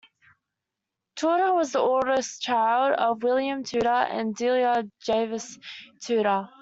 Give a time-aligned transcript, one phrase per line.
[1.15, 5.59] Tudor was the oldest child of William Tudor and Delia Jarvis
[5.99, 6.49] Tudor.